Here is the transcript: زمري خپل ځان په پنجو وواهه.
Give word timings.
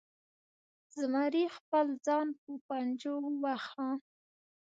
زمري 0.97 1.45
خپل 1.57 1.85
ځان 2.05 2.27
په 2.41 2.51
پنجو 2.67 3.15
وواهه. 3.25 3.87